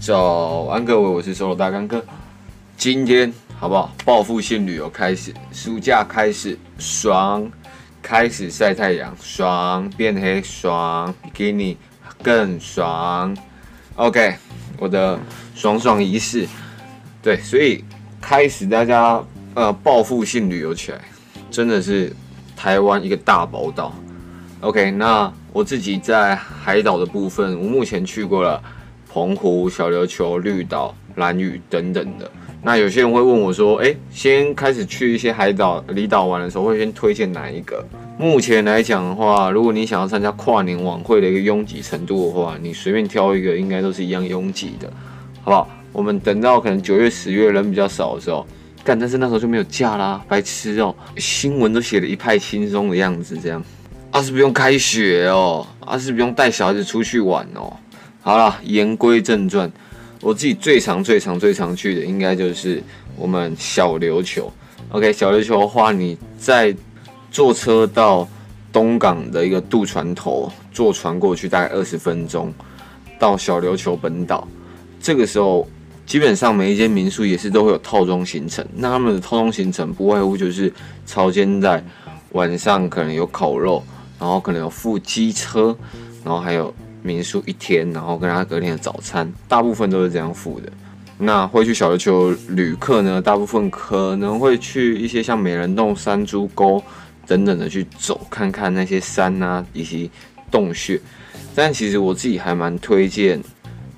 [0.00, 2.02] 早安，各位，我是 Solo 大干哥。
[2.74, 3.94] 今天好不好？
[4.02, 7.46] 报复性旅游开始，暑假开始，爽，
[8.00, 11.76] 开始晒太阳，爽，变黑，爽，比基尼
[12.22, 13.36] 更爽。
[13.96, 14.36] OK，
[14.78, 15.20] 我的
[15.54, 16.48] 爽爽仪式，
[17.22, 17.84] 对，所以
[18.22, 19.22] 开始大家
[19.52, 21.00] 呃报复性旅游起来，
[21.50, 22.10] 真的是
[22.56, 23.94] 台湾一个大宝岛。
[24.60, 28.62] OK，那我自己在海岛的部分，我目前去过了
[29.12, 32.30] 澎湖、小琉球、绿岛、兰屿等等的。
[32.62, 37.84] 那有些人会问我说：“诶，先开始去一些海岛、离岛玩的时候，会先推荐哪一个？”
[38.18, 44.92] 目前来讲的话，如果你想要参加跨年晚会的一个拥挤程度的话，你随便挑一个，应该都是一样拥挤的，
[45.42, 45.68] 好不好？
[45.92, 48.46] 我们等到可能九月、十月人比较少的时候，
[48.84, 50.94] 干，但是那时候就没有假啦，白痴哦！
[51.16, 53.60] 新闻都写的一派轻松的样子，这样。
[54.10, 57.72] 阿是不用开学哦，阿是不用带小孩子出去玩哦。
[58.22, 59.70] 好了，言归正传，
[60.20, 62.82] 我自己最常、最常、最常去的，应该就是
[63.16, 64.52] 我们小琉球。
[64.90, 66.74] OK，小琉球的话，你在
[67.30, 68.28] 坐车到
[68.72, 72.52] 东港的一个渡船头，坐船过去大概二十分钟，
[73.18, 74.46] 到小琉球本岛。
[75.00, 75.66] 这个时候，
[76.04, 78.66] 基本上每一间民宿也是都会有套装行程。
[78.74, 80.72] 那他们的套装行程不外乎就是
[81.06, 81.82] 潮间带，
[82.32, 83.82] 晚上可能有烤肉。
[84.18, 85.74] 然后可能有附机车，
[86.22, 90.70] 然后还有民宿一天，然后跟他隔天的早餐，大部分都是这样付的。
[91.18, 96.82] 那会去小琉球旅客呢，大部分可能会去一些像美人洞、山猪沟
[97.26, 100.10] 等等的去走，看看那些山啊以及
[100.50, 101.00] 洞穴。
[101.54, 103.40] 但其实我自己还蛮推荐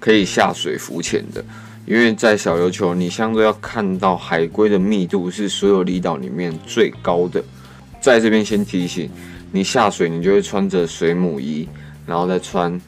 [0.00, 1.44] 可以下水浮潜的，
[1.86, 7.42] 因为在小琉球你相对要看到海龟的密度是所有离岛里面最高的。
[8.00, 9.10] 在这边先提醒。
[9.54, 11.68] 你下水，你就会穿着水母衣，
[12.06, 12.80] 然后再穿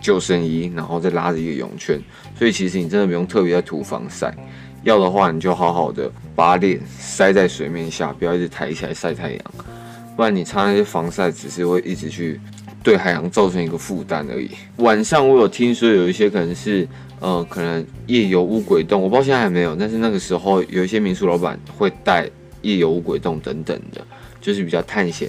[0.00, 2.00] 救生衣，然后再拉着一个泳圈。
[2.38, 4.34] 所以其实你真的不用特别在涂防晒，
[4.82, 9.40] 要的话你就好好的把脸塞在水面下，不要一直抬起来晒太阳，
[10.16, 12.40] 不然你擦那些防晒只是会一直去
[12.82, 14.50] 对海洋造成一个负担而已。
[14.76, 16.88] 晚上我有听说有一些可能是
[17.20, 22.26] 呃可能夜游乌鬼洞，我不知道现在还没有，但是那个时候有一些民宿老板会带
[22.62, 24.00] 夜游乌鬼洞等等的，
[24.40, 25.28] 就是比较探险。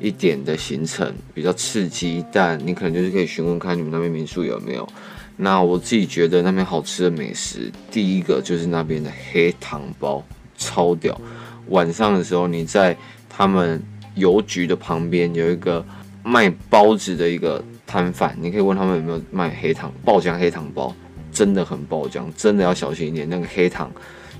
[0.00, 4.88] 一点的行程比较刺激，但你可能就是可以询问看你们那边民宿有没有。
[5.36, 10.24] 那我自己觉得那边好吃的美食，第一个就是那边的黑糖包，
[10.56, 11.20] 超屌。
[11.68, 12.96] 晚上的时候你在
[13.28, 13.80] 他们
[14.14, 15.84] 邮局的旁边有一个
[16.24, 20.94] 卖包子的一个摊贩，你可以问他们有没有卖黑糖爆浆黑糖包，
[21.30, 23.90] 真的很爆浆，真的要小心一点，那个黑糖。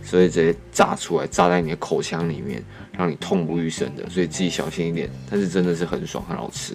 [0.03, 2.63] 所以直接炸出来，炸在你的口腔里面，
[2.97, 4.09] 让你痛不欲生的。
[4.09, 5.11] 所以自己小心一点。
[5.31, 6.75] 但是真的是很爽，很好吃。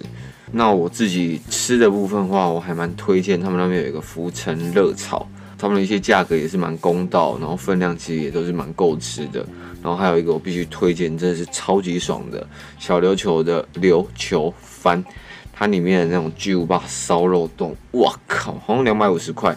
[0.52, 5.26] 那我自己吃的部分的话，我还蛮推荐他们那边有一个福成热炒，
[5.58, 9.44] 他们的一些价格也是蛮公道，然后分量其实也都是蛮够吃的。
[9.82, 12.46] 然后还有一个我必须推荐，真的是超级爽的
[12.78, 15.04] 小琉球的琉球番，
[15.52, 19.54] 它里面的那种巨无霸烧肉冻，哇靠，好像两百五十块。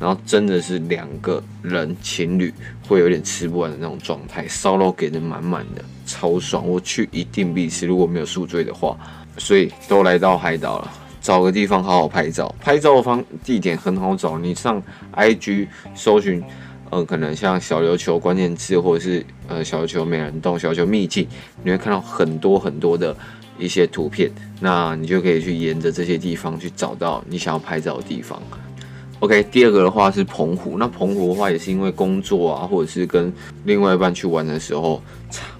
[0.00, 2.52] 然后真的是两个人情侣
[2.88, 6.66] 会有点吃不完的那种状态，烧肉给的满满的，超爽。
[6.66, 8.96] 我去一定必吃，如果没有宿醉的话。
[9.38, 12.52] 所以都来到海岛了，找个地方好好拍照。
[12.60, 14.82] 拍照的方地点很好找，你上
[15.14, 16.42] IG 搜寻，
[16.90, 21.26] 呃，可能像小琉球关键字，或者是呃小琉球美人洞、小琉球秘境，
[21.62, 23.16] 你会看到很多很多的
[23.56, 24.30] 一些图片，
[24.60, 28.42] 那你就可以去沿着这些地方去找到你想要拍照的地方。
[29.20, 30.78] OK，第二个的话是澎湖。
[30.78, 33.30] 那澎湖的话也是因为工作啊，或者是跟
[33.64, 35.02] 另外一半去玩的时候，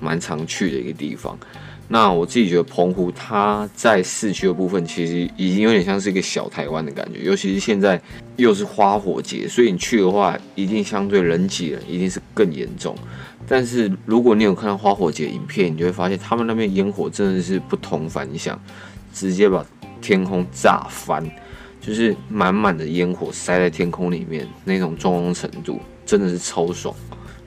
[0.00, 1.38] 蛮常去的一个地方。
[1.86, 7.20] 那我自己觉得澎湖它在市区的部分，其实已经有点像是一个小台湾的感觉。
[7.20, 8.00] 尤其是现在
[8.36, 12.96] 又是花火节，所以你去的话，一定相对人挤人，一定是更严重。
[13.46, 18.58] 但是如果你有看到花火节影片，你就会发现他们那边烟火真的是不同凡响，
[19.12, 19.66] 直接把
[20.00, 21.22] 天空炸翻。
[21.80, 26.94] 就是满满的烟火塞在天空里面，那种壮观程度真的是超爽。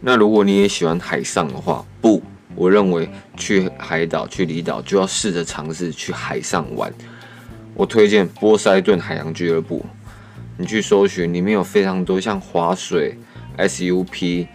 [0.01, 2.21] 那如果你也喜欢海上的话，不，
[2.56, 3.07] 我认为
[3.38, 6.91] 去海岛、去离岛就要试着尝试去海上玩。
[7.75, 9.85] 我推荐波塞顿海洋俱乐部，
[10.57, 13.18] 你去搜寻，里面有非常多像划水、
[13.57, 14.47] SUP、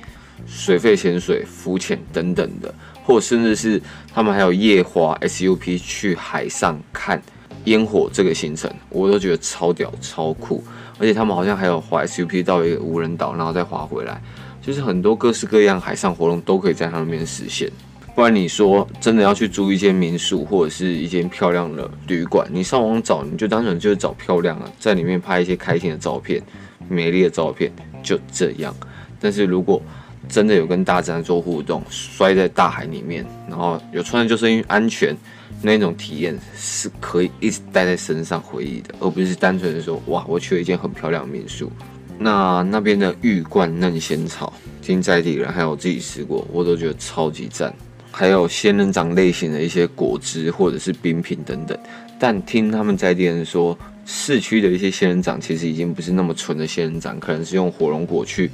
[0.47, 3.81] 水肺潜水、浮潜等等的，或甚至是
[4.13, 7.23] 他们还有夜滑 SUP 去海上看。
[7.65, 10.63] 烟火这个行程，我都觉得超屌、超酷，
[10.99, 14.21] 而且他们好像还有滑 SUP 到一个无人岛，然后再滑回来，
[14.63, 17.71] 就是很多各式各样海上活动都可以在他们那边实现。
[18.15, 26.43] 不然你说真的要去租一间民宿或者是一间漂亮的旅馆，你上网找，你就单纯就是找漂亮啊，在里面拍一些开心的照片，
[26.89, 27.71] 美丽的照片，
[28.03, 28.75] 就这样。
[29.21, 29.81] 但是如果
[30.29, 35.17] 真的有跟大自然做互动，摔在大海里面，然后有穿的救生衣安全，
[35.63, 41.73] 那种体验是可以一直带在身上回忆的，而不是单纯的说哇，我去了一间很漂亮的民宿。
[42.19, 44.53] 那那边的玉冠嫩仙草，
[44.83, 47.73] 听在地人还有我自己吃过，我都觉得超级赞。
[48.11, 51.79] 还有仙人掌类型的一些果汁或者是冰品等等。
[52.19, 58.51] 但听他们在地人说，市区的一些仙人掌其实已经不是那么纯的仙人掌，可能是用火龙果去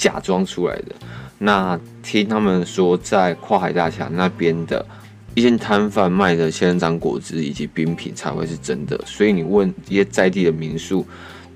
[0.00, 0.94] 假装出来的。
[1.36, 4.84] 那听他们说，在跨海大桥那边的
[5.34, 8.98] 一些摊贩卖的仙人掌果汁以及冰品才会是真的。
[9.04, 11.06] 所以你问一些在地的民宿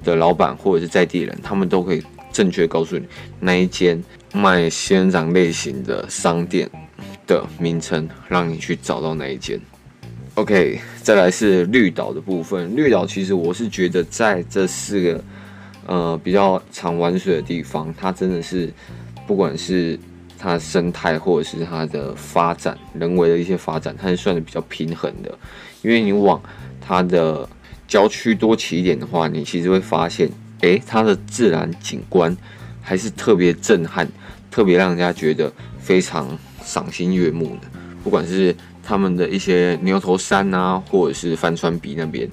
[0.04, 3.06] 的老板或者是在地人，他们都可以正确告诉你
[3.40, 4.02] 那一间
[4.34, 6.68] 卖仙人掌类型的商店
[7.26, 9.58] 的名称，让你去找到那一间。
[10.34, 12.76] OK，再来是绿岛的部分。
[12.76, 15.24] 绿岛其实我是觉得在这四个。
[15.86, 18.72] 呃，比较常玩水的地方，它真的是
[19.26, 19.98] 不管是
[20.38, 25.36] 它生态或者是它的发展，人为的一些发展，它是算的比较平衡的。
[25.82, 26.42] 因为你往
[26.80, 27.46] 它的
[27.86, 32.34] 郊区多骑一点的话，你其实会发现，诶，它的自然景观
[32.80, 34.08] 还是特别震撼，
[34.50, 36.26] 特别让人家觉得非常
[36.62, 37.68] 赏心悦目的。
[38.02, 42.26] 不管是他们的一些牛头山啊，或者是帆船鼻那边，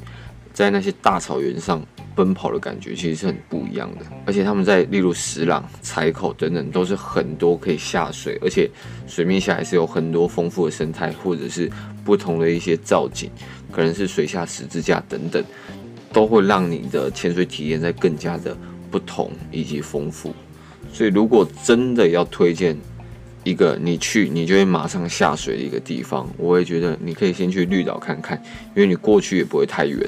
[0.53, 1.85] 在那些大草原上。
[2.15, 8.69] 奔跑的感觉其实是很不一样的，而且他们在例如石朗、采口等等，都是很多可以下水，而且
[9.07, 11.71] 水面下还是有很多丰富的生态，或者是
[12.03, 13.29] 不同的一些造景，
[13.71, 15.43] 可能是水下十字架等等，
[16.11, 18.55] 都会让你的潜水体验在更加的
[18.89, 20.33] 不同以及丰富。
[20.91, 22.77] 所以，如果真的要推荐
[23.43, 28.41] 一个你去你就会马上下水的一个地方，我会觉得你可以先去绿岛看看，
[28.75, 30.07] 因为你过去也不会太远。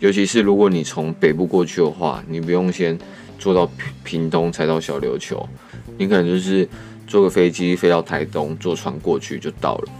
[0.00, 2.98] 尤其是如果你从北部过去的话，你不用先
[3.38, 3.70] 坐到
[4.02, 5.48] 屏东才到小琉球，
[5.96, 6.68] 你可能就是
[7.06, 9.92] 坐个飞机飞到台东，坐船过去就到了。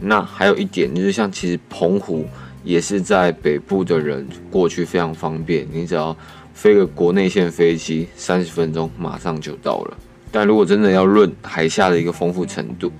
[0.00, 2.24] 那还有一点就是，像其实澎湖
[2.64, 6.16] 也是在北部的人过去非常方便，你只要
[6.54, 9.96] 飞个国内线飞机，三十分钟马上就到了。
[10.32, 12.90] 但如果真的要论海下的一个丰富程度，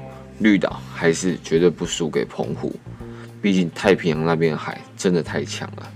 [0.41, 2.75] 绿岛还是绝对不输给澎湖，
[3.41, 5.91] 毕竟太平洋那边的海真的太强了。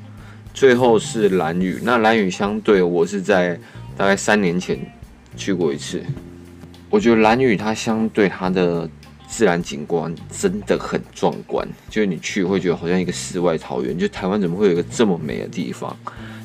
[0.54, 3.58] 最后是兰屿，那兰屿相对我是在
[3.96, 4.78] 大概三年前
[5.36, 6.00] 去过一次，
[6.88, 8.88] 我觉得兰屿它相对它的
[9.26, 15.94] 自然景观真的很壮观，就是你去会觉得好像一个世外桃源，就台湾怎么会有一个这么美的地方？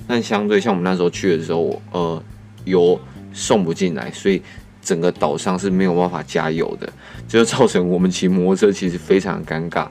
[0.07, 2.23] 但相对像我们那时候去的时候，呃，
[2.65, 2.99] 油
[3.31, 4.41] 送不进来，所以
[4.81, 6.91] 整个岛上是没有办法加油的，
[7.27, 9.87] 这就造成我们骑摩托车其实非常尴尬，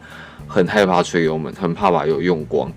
[0.48, 2.68] 很害怕吹油门，很怕把油用光。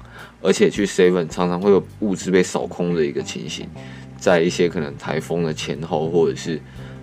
[0.41, 3.69] 而且去 Seven 常常会有物资被扫空的一个情形，
[4.17, 6.59] 在一些可能台风的前后，或者是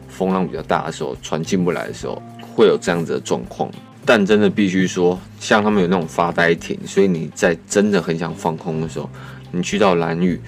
[0.09, 2.21] 风浪比较大的时候，船进不来的时候，
[2.55, 3.71] 会有这样子的状况。
[4.05, 9.09] 但真的必须说，像他们有那种发呆亭，所以你在真的很想放空的时候，
[9.53, 10.41] 你去到兰屿，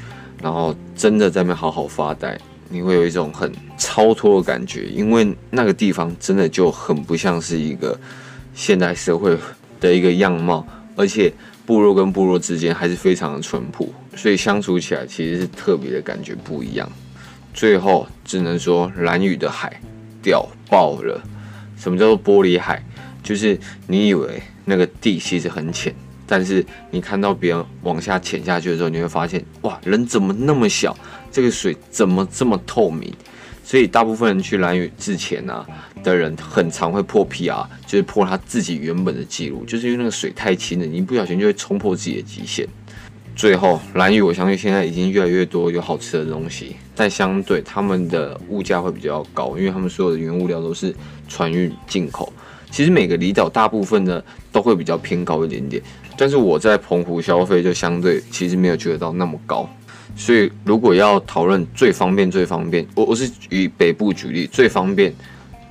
[0.43, 2.37] 然后真的在那边好好发呆，
[2.69, 7.97] 你会有一种很超脱的感觉，因为那个地方真的就很不像是一个
[8.55, 9.37] 现代社会
[9.79, 10.67] 的一个样貌，
[10.97, 11.33] 而且。
[11.65, 16.91] 部落跟部落之间还是非常的淳朴，所以相处起来其实是特别的感觉不一样。
[17.53, 19.81] 最后只能说蓝屿的海
[20.23, 21.21] 屌爆了。
[21.77, 22.85] 什么叫做玻璃海？
[23.23, 25.95] 就是你以为那个地其实很浅，
[26.27, 30.97] 但是你看到别人往下潜下去的时候，你会发现哇，人怎么那么小？
[31.31, 33.13] 这个水怎么这么透明？
[33.71, 35.65] 所以大部分人去蓝雨之前啊
[36.03, 42.67] 的人，很常会破 PR，就是破他自己原本的记录，就是因为那个水太清了，你一不小心就会冲破自己的极限。
[43.37, 50.93] 最后，兰屿我相信现在已经越来越多有好吃的东西，但相对他们的物价会比较高，因为他们所有的原物料都是
[51.29, 52.33] 船运进口。
[52.73, 55.81] 其实每个离岛大部分的都会比较偏高一点点，
[56.17, 59.71] 但是我在澎湖消费就相对其实没有觉得到那么高。
[60.17, 65.13] 所以，如果要讨论最方便、最方便，我我是以北部举例，最方便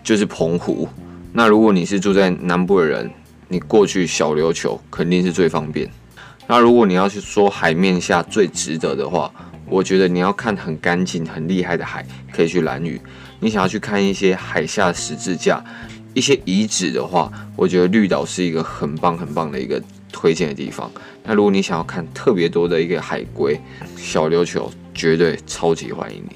[0.03, 0.88] 就是澎湖。
[1.31, 3.10] 那如果你是住在南部的人，
[3.48, 5.89] 你过去小琉球肯定是最方便。
[6.48, 9.31] 那如果你要去说海面下最值得的话，
[9.67, 12.03] 我觉得你要看很干净、很厉害的海，
[12.34, 13.00] 可以去兰屿。
[13.39, 15.63] 你想要去看一些海下十字架、
[16.15, 19.79] 一些遗址的话，我觉得绿岛是一个很棒、很棒的一个
[20.11, 20.91] 推荐的地方。
[21.23, 23.59] 那如果你想要看特别多的一个海龟，
[23.95, 26.35] 小琉球绝对超级欢迎你。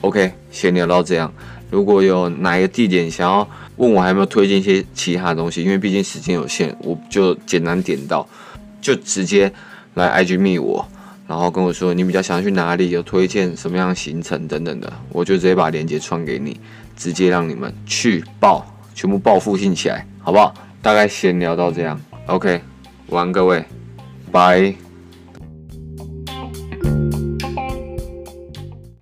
[0.00, 1.32] OK，先聊到这样。
[1.70, 5.62] 如果有哪一个地点想要问我，还有没有推荐一些其他的东西？
[5.62, 8.26] 因为毕竟时间有限，我就简单点到，
[8.80, 9.52] 就直接
[9.94, 10.86] 来 IG 密我，
[11.28, 16.58] 然后跟我说你比较想要去哪里，有推荐什么样的行程等等的，我就直接把链接传给你，
[16.96, 20.52] 直接让你们去报，全部报复性起来，好不好？
[20.82, 22.60] 大概闲聊到这样，OK，
[23.10, 23.64] 晚安各位，
[24.30, 24.89] 拜。